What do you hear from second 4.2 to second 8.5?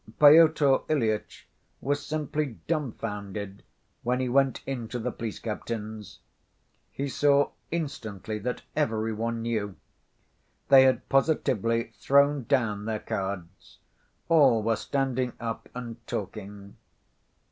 went into the police captain's. He saw instantly